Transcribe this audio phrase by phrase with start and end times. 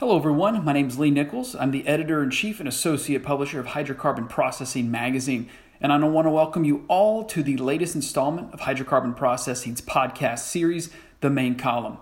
[0.00, 0.64] Hello, everyone.
[0.64, 1.54] My name is Lee Nichols.
[1.54, 6.24] I'm the editor in chief and associate publisher of Hydrocarbon Processing Magazine, and I want
[6.24, 10.88] to welcome you all to the latest installment of Hydrocarbon Processing's podcast series,
[11.20, 11.98] The Main Column.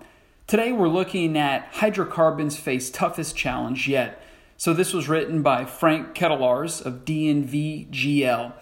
[0.47, 4.23] Today, we're looking at hydrocarbons face toughest challenge yet.
[4.57, 8.53] So, this was written by Frank Ketelaars of DNVGL.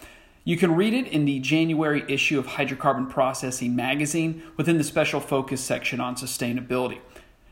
[0.45, 5.21] You can read it in the January issue of Hydrocarbon Processing Magazine within the special
[5.21, 7.01] focus section on sustainability.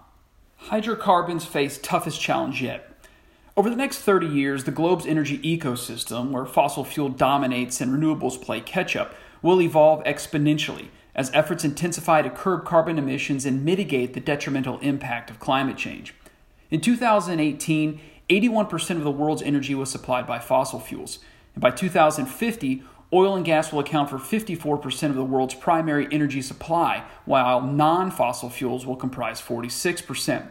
[0.57, 3.07] Hydrocarbons face toughest challenge yet.
[3.57, 8.43] Over the next 30 years, the globe's energy ecosystem, where fossil fuel dominates and renewables
[8.43, 14.15] play catch up, will evolve exponentially as efforts intensify to curb carbon emissions and mitigate
[14.15, 16.15] the detrimental impact of climate change.
[16.71, 21.19] In 2018, 81% of the world's energy was supplied by fossil fuels.
[21.55, 26.41] And by 2050, oil and gas will account for 54% of the world's primary energy
[26.41, 30.49] supply, while non fossil fuels will comprise 46%.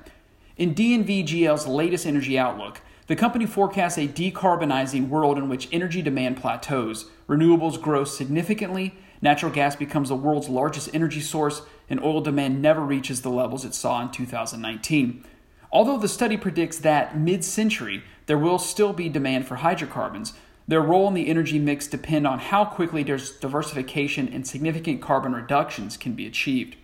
[0.58, 6.38] In DNVGL's latest energy outlook, the company forecasts a decarbonizing world in which energy demand
[6.38, 12.62] plateaus, renewables grow significantly, natural gas becomes the world's largest energy source, and oil demand
[12.62, 15.26] never reaches the levels it saw in 2019.
[15.72, 20.34] Although the study predicts that mid century there will still be demand for hydrocarbons,
[20.68, 25.34] their role in the energy mix depend on how quickly there's diversification and significant carbon
[25.34, 26.76] reductions can be achieved.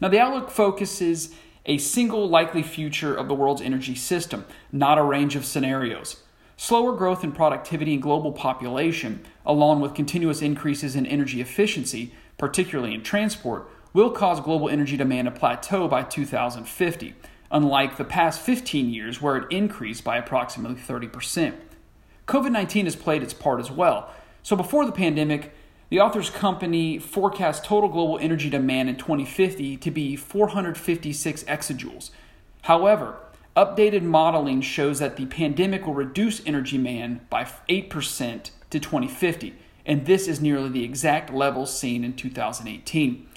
[0.00, 1.34] Now, the outlook focuses
[1.66, 6.22] a single likely future of the world's energy system, not a range of scenarios.
[6.56, 12.94] Slower growth in productivity and global population, along with continuous increases in energy efficiency, particularly
[12.94, 17.14] in transport, will cause global energy demand to plateau by 2050,
[17.50, 21.54] unlike the past 15 years where it increased by approximately 30%.
[22.26, 24.10] COVID 19 has played its part as well.
[24.42, 25.54] So before the pandemic,
[25.92, 32.08] the author's company forecast total global energy demand in 2050 to be 456 exajoules.
[32.62, 33.16] However,
[33.54, 37.90] updated modeling shows that the pandemic will reduce energy demand by 8%
[38.70, 39.54] to 2050,
[39.84, 43.28] and this is nearly the exact level seen in 2018.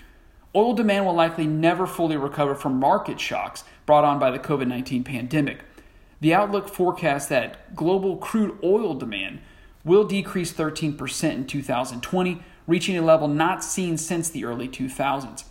[0.55, 4.67] Oil demand will likely never fully recover from market shocks brought on by the COVID
[4.67, 5.59] 19 pandemic.
[6.21, 9.41] The outlook forecasts that global crude oil demand
[9.85, 15.45] will decrease 13% in 2020, reaching a level not seen since the early 2000s.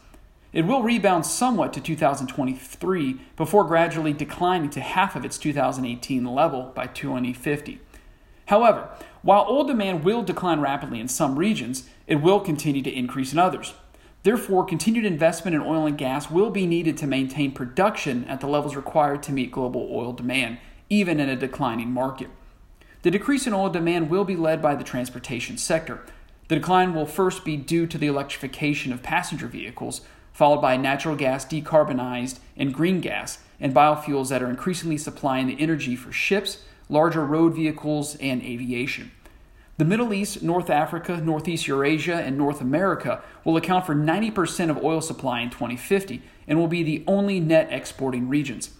[0.53, 6.73] It will rebound somewhat to 2023 before gradually declining to half of its 2018 level
[6.75, 7.81] by 2050.
[8.47, 8.89] However,
[9.23, 13.39] while oil demand will decline rapidly in some regions, it will continue to increase in
[13.39, 13.75] others.
[14.23, 18.47] Therefore, continued investment in oil and gas will be needed to maintain production at the
[18.47, 20.59] levels required to meet global oil demand,
[20.89, 22.31] even in a declining market.
[23.05, 26.01] The decrease in oil demand will be led by the transportation sector.
[26.49, 30.01] The decline will first be due to the electrification of passenger vehicles,
[30.33, 35.61] followed by natural gas decarbonized and green gas, and biofuels that are increasingly supplying the
[35.61, 39.11] energy for ships, larger road vehicles, and aviation.
[39.77, 44.83] The Middle East, North Africa, Northeast Eurasia, and North America will account for 90% of
[44.83, 48.71] oil supply in 2050 and will be the only net exporting regions.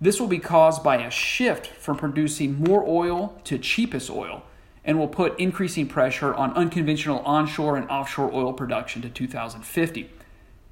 [0.00, 4.42] This will be caused by a shift from producing more oil to cheapest oil
[4.84, 10.10] and will put increasing pressure on unconventional onshore and offshore oil production to 2050.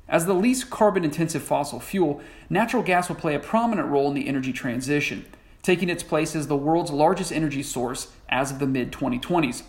[0.06, 2.20] As the least carbon intensive fossil fuel,
[2.50, 5.24] natural gas will play a prominent role in the energy transition,
[5.62, 9.62] taking its place as the world's largest energy source as of the mid 2020s.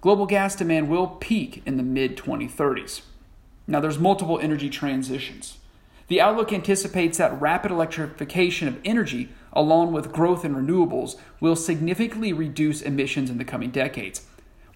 [0.00, 3.02] Global gas demand will peak in the mid 2030s.
[3.68, 5.58] Now, there's multiple energy transitions.
[6.08, 12.32] The outlook anticipates that rapid electrification of energy, along with growth in renewables, will significantly
[12.32, 14.24] reduce emissions in the coming decades.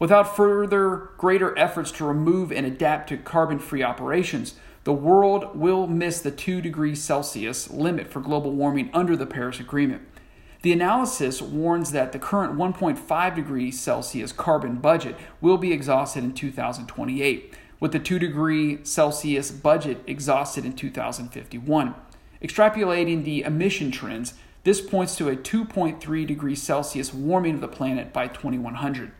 [0.01, 4.55] Without further greater efforts to remove and adapt to carbon free operations,
[4.85, 9.61] the world will miss the 2 degrees Celsius limit for global warming under the Paris
[9.61, 10.03] Agreement.
[10.63, 16.33] The analysis warns that the current 1.5 degrees Celsius carbon budget will be exhausted in
[16.33, 21.95] 2028 with the 2 degree Celsius budget exhausted in 2051.
[22.43, 28.13] Extrapolating the emission trends, this points to a 2.3 degrees Celsius warming of the planet
[28.13, 29.13] by 2100.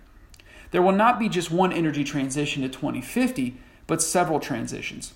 [0.71, 5.15] There will not be just one energy transition to 2050, but several transitions.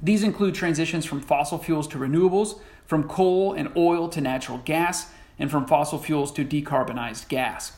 [0.00, 5.10] These include transitions from fossil fuels to renewables, from coal and oil to natural gas,
[5.38, 7.72] and from fossil fuels to decarbonized gas.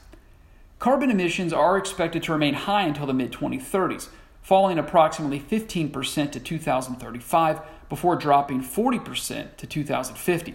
[0.79, 4.09] Carbon emissions are expected to remain high until the mid 2030s,
[4.43, 10.55] falling approximately 15% to 2035 before dropping 40% to 2050.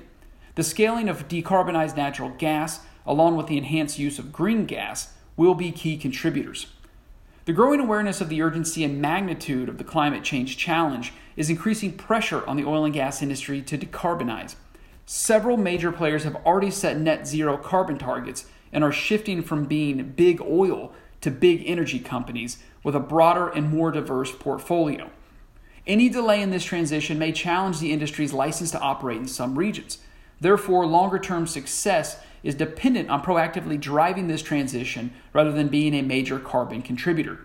[0.56, 5.54] The scaling of decarbonized natural gas, along with the enhanced use of green gas, will
[5.54, 6.68] be key contributors.
[7.46, 11.94] The growing awareness of the urgency and magnitude of the climate change challenge is increasing
[11.94, 14.56] pressure on the oil and gas industry to decarbonize.
[15.06, 20.14] Several major players have already set net zero carbon targets and are shifting from being
[20.16, 20.92] big oil
[21.25, 25.10] to big energy companies with a broader and more diverse portfolio.
[25.88, 29.98] Any delay in this transition may challenge the industry's license to operate in some regions.
[30.39, 36.04] Therefore, longer term success is dependent on proactively driving this transition rather than being a
[36.04, 37.39] major carbon contributor.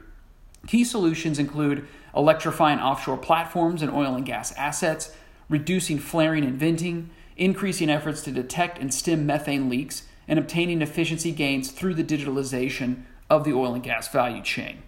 [0.66, 5.14] Key solutions include electrifying offshore platforms and oil and gas assets,
[5.48, 11.32] reducing flaring and venting, increasing efforts to detect and stem methane leaks, and obtaining efficiency
[11.32, 14.82] gains through the digitalization of the oil and gas value chain.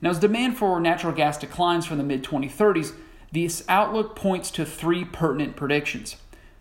[0.00, 2.94] Now, as demand for natural gas declines from the mid 2030s,
[3.30, 6.16] this outlook points to three pertinent predictions.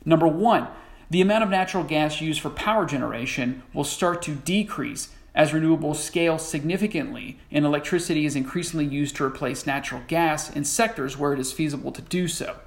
[0.05, 0.67] Number one,
[1.09, 5.97] the amount of natural gas used for power generation will start to decrease as renewables
[5.97, 11.39] scale significantly and electricity is increasingly used to replace natural gas in sectors where it
[11.39, 12.57] is feasible to do so.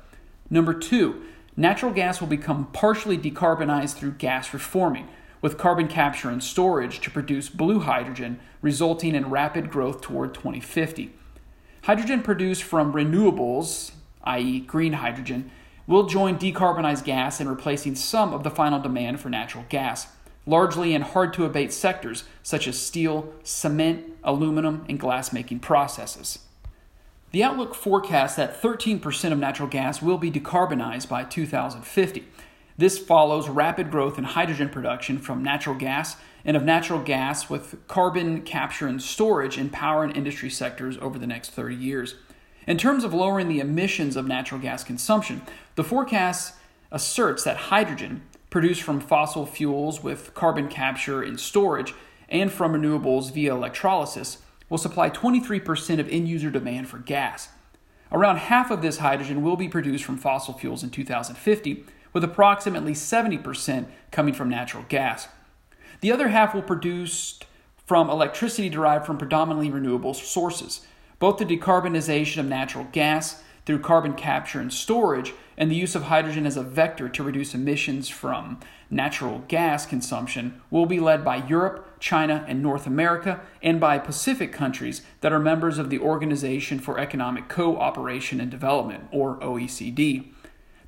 [0.50, 1.23] Number two,
[1.56, 5.08] natural gas will become partially decarbonized through gas reforming,
[5.43, 11.12] with carbon capture and storage to produce blue hydrogen, resulting in rapid growth toward 2050.
[11.83, 13.91] Hydrogen produced from renewables,
[14.23, 15.50] i.e., green hydrogen,
[15.89, 20.06] will join decarbonized gas in replacing some of the final demand for natural gas,
[20.47, 26.39] largely in hard to abate sectors such as steel, cement, aluminum, and glass making processes.
[27.33, 32.29] The outlook forecasts that 13% of natural gas will be decarbonized by 2050
[32.76, 37.86] this follows rapid growth in hydrogen production from natural gas and of natural gas with
[37.86, 42.16] carbon capture and storage in power and industry sectors over the next 30 years.
[42.66, 45.42] In terms of lowering the emissions of natural gas consumption,
[45.74, 46.54] the forecast
[46.90, 51.94] asserts that hydrogen, produced from fossil fuels with carbon capture and storage
[52.28, 54.38] and from renewables via electrolysis,
[54.69, 57.48] will supply 23% of end user demand for gas.
[58.10, 62.93] Around half of this hydrogen will be produced from fossil fuels in 2050 with approximately
[62.93, 65.29] 70% coming from natural gas.
[66.00, 67.38] The other half will produce
[67.87, 70.81] from electricity derived from predominantly renewable sources.
[71.19, 76.05] Both the decarbonization of natural gas through carbon capture and storage and the use of
[76.05, 78.58] hydrogen as a vector to reduce emissions from
[78.91, 84.53] natural gas consumption will be led by Europe, China, and North America, and by Pacific
[84.53, 90.32] countries that are members of the Organization for Economic Cooperation and Development, or OECD.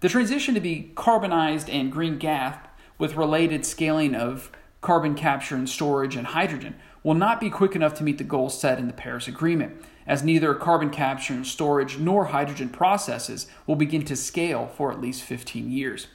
[0.05, 2.59] The transition to decarbonized and green gas
[2.99, 4.53] with related scaling of
[4.83, 8.61] carbon capture and storage and hydrogen will not be quick enough to meet the goals
[8.61, 13.77] set in the Paris Agreement, as neither carbon capture and storage nor hydrogen processes will
[13.77, 16.09] begin to scale for at least 15 years.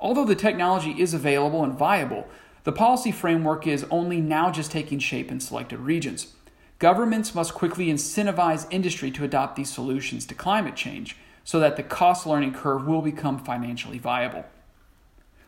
[0.00, 2.26] Although the technology is available and viable,
[2.64, 6.34] the policy framework is only now just taking shape in selected regions.
[6.80, 11.82] Governments must quickly incentivize industry to adopt these solutions to climate change so that the
[11.82, 14.44] cost learning curve will become financially viable.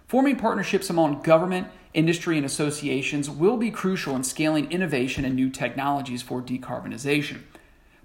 [0.07, 5.49] Forming partnerships among government, industry, and associations will be crucial in scaling innovation and new
[5.49, 7.41] technologies for decarbonization.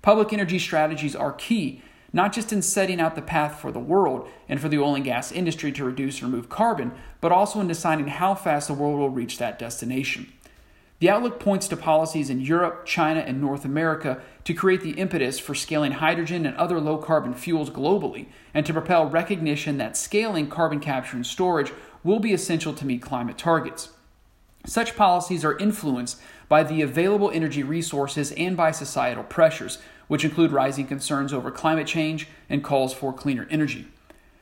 [0.01, 1.81] Public energy strategies are key,
[2.13, 5.03] not just in setting out the path for the world and for the oil and
[5.03, 8.97] gas industry to reduce and remove carbon, but also in deciding how fast the world
[8.97, 10.31] will reach that destination.
[10.99, 15.37] The outlook points to policies in Europe, China, and North America to create the impetus
[15.37, 20.49] for scaling hydrogen and other low carbon fuels globally, and to propel recognition that scaling
[20.49, 21.71] carbon capture and storage
[22.03, 23.89] will be essential to meet climate targets.
[24.65, 29.77] Such policies are influenced by the available energy resources and by societal pressures,
[30.07, 33.87] which include rising concerns over climate change and calls for cleaner energy.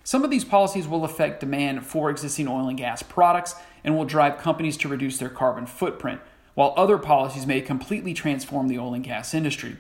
[0.06, 4.06] Some of these policies will affect demand for existing oil and gas products and will
[4.06, 6.22] drive companies to reduce their carbon footprint
[6.56, 9.78] while other policies may completely transform the oil and gas industry.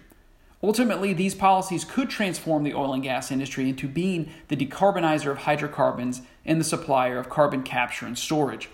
[0.62, 5.40] Ultimately, these policies could transform the oil and gas industry into being the decarbonizer of
[5.40, 8.70] hydrocarbons and the supplier of carbon capture and storage.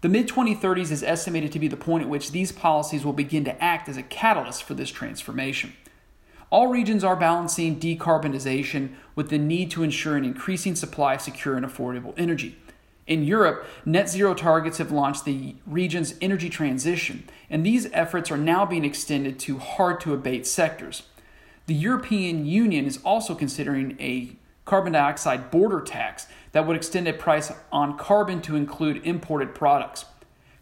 [0.00, 3.44] The mid 2030s is estimated to be the point at which these policies will begin
[3.44, 5.72] to act as a catalyst for this transformation.
[6.50, 11.56] All regions are balancing decarbonization with the need to ensure an increasing supply of secure
[11.56, 12.56] and affordable energy.
[13.08, 18.36] In Europe, net zero targets have launched the region's energy transition, and these efforts are
[18.36, 21.04] now being extended to hard to abate sectors.
[21.66, 24.36] The European Union is also considering a
[24.66, 30.04] carbon dioxide border tax that would extend a price on carbon to include imported products.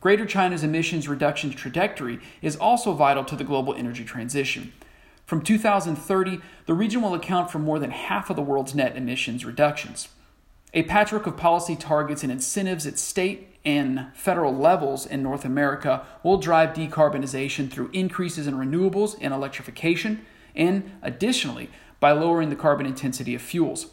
[0.00, 4.72] Greater China's emissions reduction trajectory is also vital to the global energy transition.
[5.24, 9.44] From 2030, the region will account for more than half of the world's net emissions
[9.44, 10.06] reductions.
[10.74, 16.04] A patchwork of policy targets and incentives at state and federal levels in North America
[16.22, 22.86] will drive decarbonization through increases in renewables and electrification, and additionally, by lowering the carbon
[22.86, 23.86] intensity of fuels.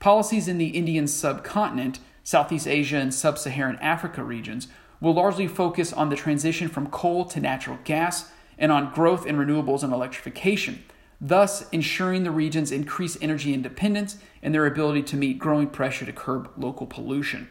[0.00, 4.68] Policies in the Indian subcontinent, Southeast Asia, and Sub Saharan Africa regions
[5.00, 9.36] will largely focus on the transition from coal to natural gas and on growth in
[9.36, 10.84] renewables and electrification,
[11.24, 16.12] thus ensuring the region's increased energy independence and their ability to meet growing pressure to
[16.12, 17.48] curb local pollution.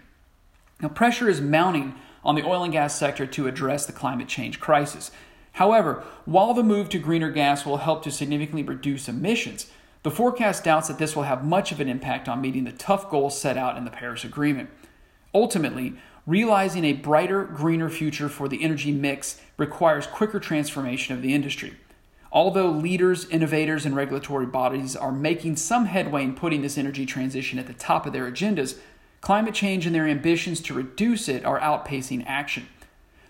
[0.82, 4.60] Now, pressure is mounting on the oil and gas sector to address the climate change
[4.60, 5.10] crisis.
[5.54, 9.72] However, while the move to greener gas will help to significantly reduce emissions,
[10.04, 13.10] the forecast doubts that this will have much of an impact on meeting the tough
[13.10, 14.70] goals set out in the Paris Agreement.
[15.34, 15.94] Ultimately,
[16.28, 21.76] realizing a brighter, greener future for the energy mix requires quicker transformation of the industry.
[22.32, 27.60] Although leaders, innovators, and regulatory bodies are making some headway in putting this energy transition
[27.60, 28.78] at the top of their agendas,
[29.20, 32.68] climate change and their ambitions to reduce it are outpacing action.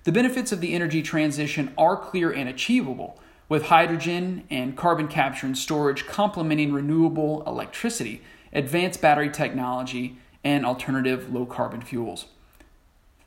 [0.03, 5.45] The benefits of the energy transition are clear and achievable, with hydrogen and carbon capture
[5.45, 8.21] and storage complementing renewable electricity,
[8.53, 12.27] advanced battery technology, and alternative low carbon fuels.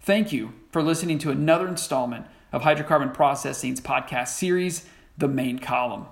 [0.00, 4.86] Thank you for listening to another installment of Hydrocarbon Processing's podcast series,
[5.16, 6.06] The Main Column.